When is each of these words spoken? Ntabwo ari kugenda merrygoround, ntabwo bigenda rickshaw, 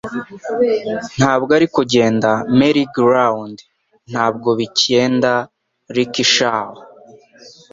Ntabwo 1.17 1.49
ari 1.57 1.67
kugenda 1.75 2.29
merrygoround, 2.59 3.57
ntabwo 4.11 4.49
bigenda 4.59 5.31
rickshaw, 5.95 6.69